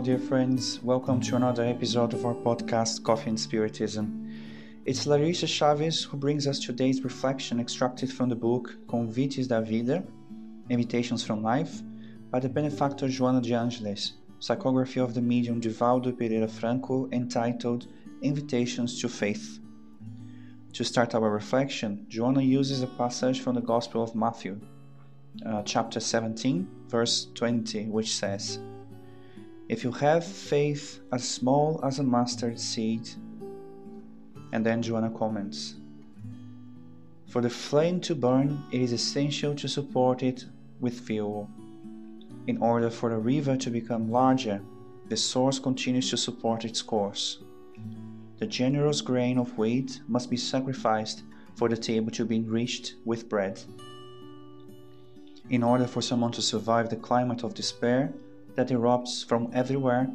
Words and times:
friends. 0.00 0.82
Welcome 0.82 1.20
to 1.20 1.36
another 1.36 1.62
episode 1.62 2.14
of 2.14 2.24
our 2.24 2.32
podcast, 2.34 3.02
Coffee 3.04 3.28
and 3.28 3.38
Spiritism. 3.38 4.32
It's 4.86 5.06
Larissa 5.06 5.46
Chavez 5.46 6.02
who 6.04 6.16
brings 6.16 6.46
us 6.46 6.58
today's 6.58 7.04
reflection 7.04 7.60
extracted 7.60 8.10
from 8.10 8.30
the 8.30 8.34
book 8.34 8.74
Convites 8.88 9.46
da 9.46 9.60
Vida 9.60 10.02
Invitations 10.70 11.22
from 11.22 11.42
Life 11.42 11.82
by 12.30 12.40
the 12.40 12.48
benefactor 12.48 13.08
Joana 13.08 13.42
de 13.42 13.52
Angelis, 13.52 14.14
psychography 14.40 15.04
of 15.04 15.12
the 15.12 15.20
medium 15.20 15.60
Divaldo 15.60 16.16
Pereira 16.16 16.48
Franco 16.48 17.06
entitled 17.12 17.86
Invitations 18.22 18.98
to 19.02 19.08
Faith. 19.08 19.58
To 20.72 20.82
start 20.82 21.14
our 21.14 21.30
reflection, 21.30 22.06
Joana 22.08 22.44
uses 22.44 22.80
a 22.80 22.86
passage 22.86 23.42
from 23.42 23.54
the 23.54 23.60
Gospel 23.60 24.02
of 24.02 24.14
Matthew, 24.14 24.58
uh, 25.44 25.62
chapter 25.64 26.00
17, 26.00 26.66
verse 26.88 27.28
20, 27.34 27.88
which 27.88 28.16
says, 28.16 28.60
if 29.70 29.84
you 29.84 29.92
have 29.92 30.24
faith 30.24 30.98
as 31.12 31.22
small 31.22 31.78
as 31.84 32.00
a 32.00 32.02
mustard 32.02 32.58
seed, 32.58 33.08
and 34.52 34.66
then 34.66 34.82
Joanna 34.82 35.10
comments, 35.10 35.76
For 37.28 37.40
the 37.40 37.50
flame 37.50 38.00
to 38.00 38.16
burn, 38.16 38.64
it 38.72 38.80
is 38.80 38.92
essential 38.92 39.54
to 39.54 39.68
support 39.68 40.24
it 40.24 40.44
with 40.80 40.98
fuel. 40.98 41.48
In 42.48 42.58
order 42.58 42.90
for 42.90 43.10
the 43.10 43.18
river 43.18 43.56
to 43.58 43.70
become 43.70 44.10
larger, 44.10 44.60
the 45.08 45.16
source 45.16 45.60
continues 45.60 46.10
to 46.10 46.16
support 46.16 46.64
its 46.64 46.82
course. 46.82 47.38
The 48.38 48.48
generous 48.48 49.00
grain 49.00 49.38
of 49.38 49.56
wheat 49.56 50.00
must 50.08 50.30
be 50.30 50.36
sacrificed 50.36 51.22
for 51.54 51.68
the 51.68 51.76
table 51.76 52.10
to 52.10 52.24
be 52.24 52.34
enriched 52.34 52.96
with 53.04 53.28
bread. 53.28 53.62
In 55.48 55.62
order 55.62 55.86
for 55.86 56.02
someone 56.02 56.32
to 56.32 56.42
survive 56.42 56.90
the 56.90 56.96
climate 56.96 57.44
of 57.44 57.54
despair, 57.54 58.12
that 58.54 58.68
erupts 58.68 59.24
from 59.24 59.50
everywhere, 59.52 60.10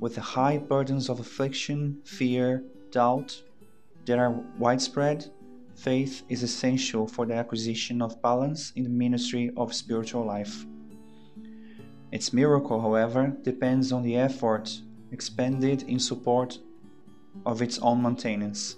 with 0.00 0.14
the 0.14 0.20
high 0.20 0.58
burdens 0.58 1.08
of 1.08 1.20
affliction, 1.20 2.00
fear, 2.04 2.64
doubt 2.90 3.42
that 4.06 4.18
are 4.18 4.32
widespread, 4.58 5.30
faith 5.74 6.22
is 6.28 6.42
essential 6.42 7.06
for 7.06 7.26
the 7.26 7.34
acquisition 7.34 8.02
of 8.02 8.20
balance 8.22 8.72
in 8.76 8.84
the 8.84 8.90
ministry 8.90 9.50
of 9.56 9.74
spiritual 9.74 10.24
life. 10.24 10.66
Its 12.12 12.32
miracle, 12.32 12.80
however, 12.80 13.36
depends 13.42 13.90
on 13.92 14.02
the 14.02 14.16
effort 14.16 14.80
expended 15.10 15.82
in 15.84 15.98
support 15.98 16.58
of 17.46 17.62
its 17.62 17.78
own 17.78 18.02
maintenance. 18.02 18.76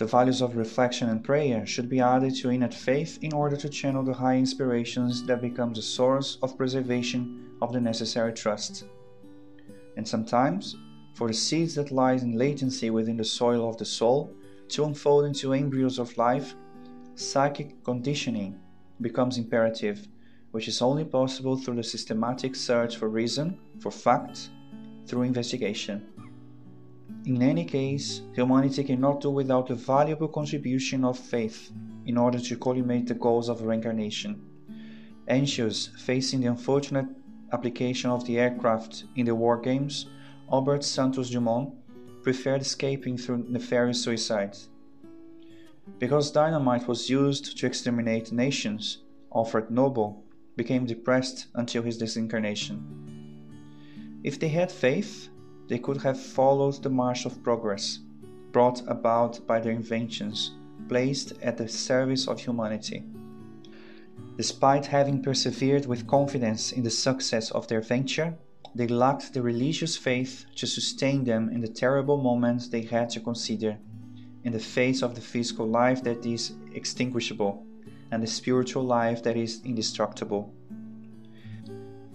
The 0.00 0.06
values 0.06 0.40
of 0.40 0.56
reflection 0.56 1.10
and 1.10 1.22
prayer 1.22 1.66
should 1.66 1.90
be 1.90 2.00
added 2.00 2.34
to 2.36 2.48
innate 2.48 2.72
faith 2.72 3.18
in 3.20 3.34
order 3.34 3.54
to 3.58 3.68
channel 3.68 4.02
the 4.02 4.14
high 4.14 4.38
inspirations 4.38 5.22
that 5.24 5.42
become 5.42 5.74
the 5.74 5.82
source 5.82 6.38
of 6.42 6.56
preservation 6.56 7.50
of 7.60 7.74
the 7.74 7.82
necessary 7.82 8.32
trust. 8.32 8.86
And 9.98 10.08
sometimes, 10.08 10.74
for 11.12 11.28
the 11.28 11.34
seeds 11.34 11.74
that 11.74 11.90
lie 11.90 12.14
in 12.14 12.38
latency 12.38 12.88
within 12.88 13.18
the 13.18 13.24
soil 13.24 13.68
of 13.68 13.76
the 13.76 13.84
soul 13.84 14.32
to 14.70 14.86
unfold 14.86 15.26
into 15.26 15.52
embryos 15.52 15.98
of 15.98 16.16
life, 16.16 16.54
psychic 17.14 17.84
conditioning 17.84 18.58
becomes 19.02 19.36
imperative, 19.36 20.08
which 20.52 20.66
is 20.66 20.80
only 20.80 21.04
possible 21.04 21.58
through 21.58 21.76
the 21.76 21.82
systematic 21.82 22.56
search 22.56 22.96
for 22.96 23.10
reason, 23.10 23.58
for 23.80 23.90
fact, 23.90 24.48
through 25.04 25.24
investigation. 25.24 26.06
In 27.26 27.42
any 27.42 27.64
case, 27.66 28.22
humanity 28.34 28.82
cannot 28.82 29.20
do 29.20 29.30
without 29.30 29.68
the 29.68 29.74
valuable 29.74 30.28
contribution 30.28 31.04
of 31.04 31.18
faith 31.18 31.70
in 32.06 32.16
order 32.16 32.40
to 32.40 32.56
culminate 32.56 33.08
the 33.08 33.14
goals 33.14 33.48
of 33.48 33.62
reincarnation. 33.62 34.42
Anxious, 35.28 35.88
facing 35.98 36.40
the 36.40 36.46
unfortunate 36.46 37.06
application 37.52 38.10
of 38.10 38.24
the 38.24 38.38
aircraft 38.38 39.04
in 39.16 39.26
the 39.26 39.34
war 39.34 39.60
games, 39.60 40.06
Albert 40.50 40.82
Santos 40.82 41.30
Dumont 41.30 41.74
preferred 42.22 42.62
escaping 42.62 43.18
through 43.18 43.46
nefarious 43.48 44.02
suicide. 44.02 44.56
Because 45.98 46.30
dynamite 46.30 46.88
was 46.88 47.10
used 47.10 47.58
to 47.58 47.66
exterminate 47.66 48.32
nations, 48.32 48.98
Alfred 49.34 49.70
Nobel 49.70 50.22
became 50.56 50.86
depressed 50.86 51.46
until 51.54 51.82
his 51.82 51.98
disincarnation. 51.98 52.80
If 54.24 54.38
they 54.38 54.48
had 54.48 54.72
faith, 54.72 55.28
they 55.70 55.78
could 55.78 56.02
have 56.02 56.20
followed 56.20 56.82
the 56.82 56.90
march 56.90 57.24
of 57.24 57.42
progress, 57.44 58.00
brought 58.50 58.82
about 58.88 59.46
by 59.46 59.60
their 59.60 59.72
inventions, 59.72 60.50
placed 60.88 61.32
at 61.42 61.56
the 61.56 61.68
service 61.68 62.26
of 62.26 62.40
humanity. 62.40 63.04
Despite 64.36 64.86
having 64.86 65.22
persevered 65.22 65.86
with 65.86 66.08
confidence 66.08 66.72
in 66.72 66.82
the 66.82 66.90
success 66.90 67.52
of 67.52 67.68
their 67.68 67.82
venture, 67.82 68.36
they 68.74 68.88
lacked 68.88 69.32
the 69.32 69.42
religious 69.42 69.96
faith 69.96 70.44
to 70.56 70.66
sustain 70.66 71.22
them 71.22 71.48
in 71.50 71.60
the 71.60 71.68
terrible 71.68 72.20
moments 72.20 72.66
they 72.66 72.82
had 72.82 73.08
to 73.10 73.20
consider, 73.20 73.78
in 74.42 74.52
the 74.52 74.58
face 74.58 75.02
of 75.02 75.14
the 75.14 75.20
physical 75.20 75.68
life 75.68 76.02
that 76.02 76.26
is 76.26 76.52
extinguishable 76.74 77.64
and 78.10 78.20
the 78.20 78.26
spiritual 78.26 78.82
life 78.82 79.22
that 79.22 79.36
is 79.36 79.62
indestructible. 79.64 80.52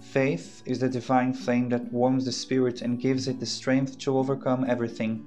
Faith 0.00 0.62
is 0.66 0.78
the 0.78 0.88
divine 0.88 1.32
flame 1.32 1.68
that 1.68 1.92
warms 1.92 2.24
the 2.24 2.32
spirit 2.32 2.82
and 2.82 3.00
gives 3.00 3.28
it 3.28 3.40
the 3.40 3.46
strength 3.46 3.98
to 3.98 4.16
overcome 4.18 4.64
everything 4.68 5.24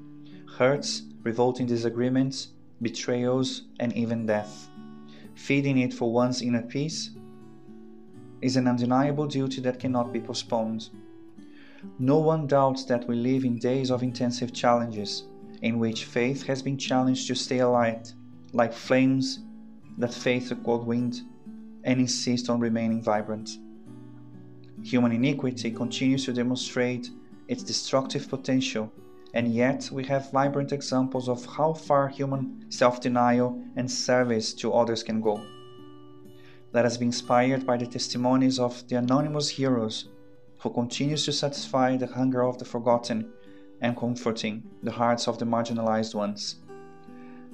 hurts, 0.58 1.04
revolting 1.24 1.66
disagreements, 1.66 2.50
betrayals, 2.82 3.64
and 3.80 3.94
even 3.94 4.26
death. 4.26 4.70
Feeding 5.36 5.78
it 5.78 5.94
for 5.94 6.12
one's 6.12 6.42
inner 6.42 6.62
peace 6.62 7.12
is 8.42 8.58
an 8.58 8.68
undeniable 8.68 9.26
duty 9.26 9.62
that 9.62 9.80
cannot 9.80 10.12
be 10.12 10.20
postponed. 10.20 10.90
No 11.98 12.20
one 12.20 12.46
doubts 12.46 12.84
that 12.86 13.08
we 13.08 13.16
live 13.16 13.46
in 13.46 13.58
days 13.58 13.90
of 13.90 14.04
intensive 14.04 14.54
challenges, 14.54 15.24
in 15.62 15.80
which 15.80 16.06
faith 16.06 16.44
has 16.44 16.62
been 16.62 16.78
challenged 16.78 17.28
to 17.28 17.36
stay 17.36 17.60
alight, 17.60 18.14
like 18.52 18.74
flames 18.74 19.40
that 19.98 20.14
face 20.14 20.52
a 20.52 20.56
cold 20.56 20.86
wind, 20.86 21.22
and 21.86 22.02
insist 22.02 22.50
on 22.50 22.60
remaining 22.60 23.02
vibrant. 23.02 23.50
Human 24.84 25.12
iniquity 25.12 25.72
continues 25.72 26.26
to 26.26 26.34
demonstrate 26.34 27.10
its 27.48 27.64
destructive 27.64 28.30
potential, 28.30 28.92
and 29.34 29.54
yet 29.54 29.90
we 29.92 30.06
have 30.06 30.32
vibrant 30.32 30.72
examples 30.72 31.28
of 31.28 31.46
how 31.46 31.74
far 31.74 32.08
human 32.08 32.66
self 32.70 33.02
denial 33.02 33.62
and 33.76 33.92
service 33.92 34.54
to 34.54 34.74
others 34.74 35.04
can 35.04 35.22
go. 35.22 35.44
Let 36.72 36.86
us 36.86 36.98
be 36.98 37.08
inspired 37.08 37.66
by 37.66 37.78
the 37.78 37.88
testimonies 37.88 38.60
of 38.60 38.88
the 38.88 38.96
anonymous 38.98 39.50
heroes 39.50 40.10
who 40.60 40.70
continues 40.70 41.26
to 41.26 41.34
satisfy 41.34 41.98
the 41.98 42.08
hunger 42.08 42.44
of 42.44 42.58
the 42.58 42.66
forgotten 42.66 43.32
and 43.82 43.98
comforting 43.98 44.64
the 44.84 44.92
hearts 44.92 45.28
of 45.28 45.40
the 45.40 45.46
marginalized 45.46 46.14
ones. 46.14 46.58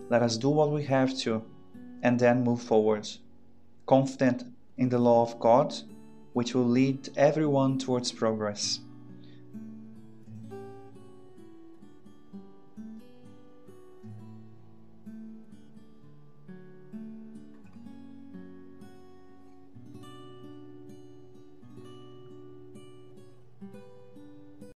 Let 0.10 0.22
us 0.22 0.38
do 0.38 0.50
what 0.50 0.72
we 0.72 0.84
have 0.84 1.18
to 1.20 1.44
and 2.04 2.20
then 2.20 2.44
move 2.44 2.62
forward, 2.62 3.08
confident 3.86 4.44
in 4.78 4.90
the 4.90 5.00
law 5.00 5.24
of 5.24 5.40
God 5.40 5.74
which 6.36 6.54
will 6.54 6.68
lead 6.68 7.08
everyone 7.16 7.80
towards 7.80 8.12
progress. 8.12 8.82